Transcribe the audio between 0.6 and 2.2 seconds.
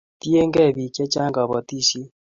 biik chechang kabotisie